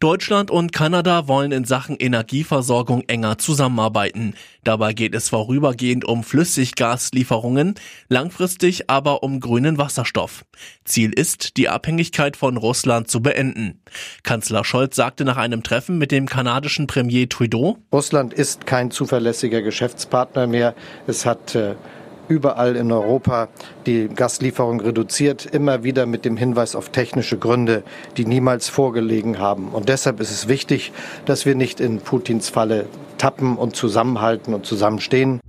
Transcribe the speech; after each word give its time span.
Deutschland 0.00 0.52
und 0.52 0.72
Kanada 0.72 1.26
wollen 1.26 1.50
in 1.50 1.64
Sachen 1.64 1.96
Energieversorgung 1.96 3.02
enger 3.08 3.36
zusammenarbeiten. 3.38 4.34
Dabei 4.62 4.92
geht 4.92 5.12
es 5.12 5.28
vorübergehend 5.28 6.04
um 6.04 6.22
Flüssiggaslieferungen, 6.22 7.74
langfristig 8.08 8.88
aber 8.88 9.24
um 9.24 9.40
grünen 9.40 9.76
Wasserstoff. 9.76 10.44
Ziel 10.84 11.12
ist, 11.12 11.56
die 11.56 11.68
Abhängigkeit 11.68 12.36
von 12.36 12.56
Russland 12.56 13.10
zu 13.10 13.20
beenden. 13.22 13.82
Kanzler 14.22 14.64
Scholz 14.64 14.94
sagte 14.94 15.24
nach 15.24 15.36
einem 15.36 15.64
Treffen 15.64 15.98
mit 15.98 16.12
dem 16.12 16.26
kanadischen 16.26 16.86
Premier 16.86 17.28
Trudeau, 17.28 17.78
Russland 17.92 18.32
ist 18.32 18.66
kein 18.66 18.92
zuverlässiger 18.92 19.62
Geschäftspartner 19.62 20.46
mehr. 20.46 20.76
Es 21.08 21.26
hat 21.26 21.56
äh 21.56 21.74
überall 22.28 22.76
in 22.76 22.92
Europa 22.92 23.48
die 23.86 24.08
Gaslieferung 24.08 24.80
reduziert, 24.80 25.46
immer 25.46 25.82
wieder 25.82 26.06
mit 26.06 26.24
dem 26.24 26.36
Hinweis 26.36 26.74
auf 26.74 26.90
technische 26.90 27.38
Gründe, 27.38 27.82
die 28.16 28.24
niemals 28.24 28.68
vorgelegen 28.68 29.38
haben. 29.38 29.68
Und 29.68 29.88
deshalb 29.88 30.20
ist 30.20 30.30
es 30.30 30.48
wichtig, 30.48 30.92
dass 31.24 31.46
wir 31.46 31.54
nicht 31.54 31.80
in 31.80 32.00
Putins 32.00 32.48
Falle 32.48 32.86
tappen 33.18 33.56
und 33.56 33.76
zusammenhalten 33.76 34.54
und 34.54 34.66
zusammenstehen. 34.66 35.40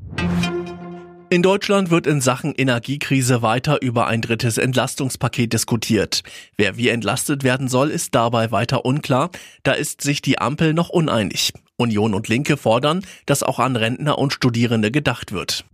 In 1.31 1.43
Deutschland 1.43 1.91
wird 1.91 2.07
in 2.07 2.21
Sachen 2.21 2.55
Energiekrise 2.55 3.43
weiter 3.43 3.83
über 3.83 4.07
ein 4.07 4.21
drittes 4.21 4.57
Entlastungspaket 4.57 5.53
diskutiert. 5.53 6.23
Wer 6.57 6.75
wie 6.75 6.89
entlastet 6.89 7.43
werden 7.43 7.67
soll, 7.67 7.91
ist 7.91 8.15
dabei 8.15 8.49
weiter 8.49 8.83
unklar. 8.83 9.29
Da 9.61 9.73
ist 9.73 10.01
sich 10.01 10.23
die 10.23 10.39
Ampel 10.39 10.73
noch 10.73 10.89
uneinig. 10.89 11.53
Union 11.77 12.15
und 12.15 12.29
Linke 12.29 12.57
fordern, 12.57 13.05
dass 13.27 13.43
auch 13.43 13.59
an 13.59 13.75
Rentner 13.75 14.17
und 14.17 14.33
Studierende 14.33 14.89
gedacht 14.89 15.31
wird. 15.31 15.65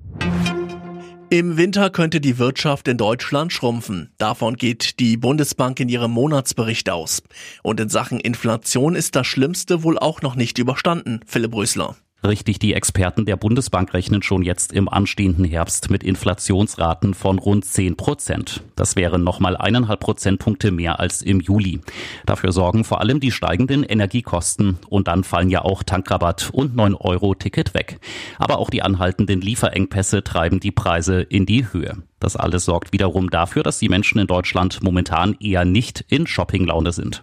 Im 1.31 1.57
Winter 1.57 1.89
könnte 1.89 2.21
die 2.21 2.37
Wirtschaft 2.37 2.87
in 2.87 2.97
Deutschland 2.97 3.51
schrumpfen. 3.51 4.11
Davon 4.19 4.57
geht 4.57 4.99
die 4.99 5.17
Bundesbank 5.17 5.79
in 5.79 5.89
ihrem 5.89 6.11
Monatsbericht 6.11 6.89
aus. 6.89 7.23
Und 7.63 7.79
in 7.79 7.89
Sachen 7.89 8.19
Inflation 8.19 8.95
ist 8.95 9.15
das 9.15 9.25
Schlimmste 9.25 9.81
wohl 9.81 9.97
auch 9.97 10.21
noch 10.21 10.35
nicht 10.35 10.59
überstanden, 10.59 11.21
Philipp 11.25 11.55
Rösler. 11.55 11.95
Richtig, 12.25 12.57
die 12.57 12.73
Experten 12.73 13.25
der 13.25 13.35
Bundesbank 13.35 13.93
rechnen 13.93 14.23
schon 14.23 14.41
jetzt 14.41 14.73
im 14.73 14.89
anstehenden 14.89 15.45
Herbst 15.45 15.91
mit 15.91 16.03
Inflationsraten 16.03 17.13
von 17.13 17.37
rund 17.37 17.65
10 17.65 17.97
Prozent. 17.97 18.63
Das 18.75 18.95
wären 18.95 19.23
nochmal 19.23 19.55
eineinhalb 19.55 19.99
Prozentpunkte 19.99 20.71
mehr 20.71 20.99
als 20.99 21.21
im 21.21 21.39
Juli. 21.39 21.81
Dafür 22.25 22.51
sorgen 22.51 22.83
vor 22.83 22.99
allem 22.99 23.19
die 23.19 23.31
steigenden 23.31 23.83
Energiekosten 23.83 24.79
und 24.89 25.07
dann 25.07 25.23
fallen 25.23 25.51
ja 25.51 25.61
auch 25.61 25.83
Tankrabatt 25.83 26.49
und 26.51 26.75
9-Euro-Ticket 26.75 27.75
weg. 27.75 27.99
Aber 28.39 28.57
auch 28.57 28.71
die 28.71 28.81
anhaltenden 28.81 29.41
Lieferengpässe 29.41 30.23
treiben 30.23 30.59
die 30.59 30.71
Preise 30.71 31.21
in 31.21 31.45
die 31.45 31.71
Höhe. 31.71 31.97
Das 32.19 32.35
alles 32.35 32.65
sorgt 32.65 32.91
wiederum 32.91 33.29
dafür, 33.29 33.61
dass 33.61 33.77
die 33.77 33.89
Menschen 33.89 34.17
in 34.17 34.25
Deutschland 34.25 34.81
momentan 34.81 35.35
eher 35.39 35.63
nicht 35.63 36.03
in 36.09 36.25
Shoppinglaune 36.25 36.91
sind. 36.91 37.21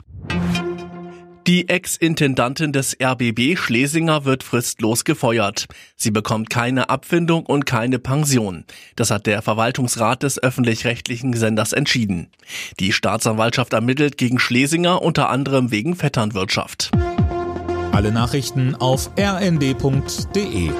Die 1.48 1.68
Ex-Intendantin 1.68 2.72
des 2.72 2.96
RBB 3.02 3.56
Schlesinger 3.56 4.24
wird 4.24 4.44
fristlos 4.44 5.02
gefeuert. 5.04 5.66
Sie 5.96 6.12
bekommt 6.12 6.50
keine 6.50 6.88
Abfindung 6.88 7.44
und 7.46 7.66
keine 7.66 7.98
Pension. 7.98 8.64
Das 8.94 9.10
hat 9.10 9.26
der 9.26 9.42
Verwaltungsrat 9.42 10.22
des 10.22 10.40
öffentlich-rechtlichen 10.40 11.32
Senders 11.32 11.72
entschieden. 11.72 12.30
Die 12.78 12.92
Staatsanwaltschaft 12.92 13.72
ermittelt 13.72 14.18
gegen 14.18 14.38
Schlesinger 14.38 15.02
unter 15.02 15.30
anderem 15.30 15.72
wegen 15.72 15.96
Vetternwirtschaft. 15.96 16.92
Alle 17.90 18.12
Nachrichten 18.12 18.76
auf 18.76 19.10
rnd.de 19.18 20.70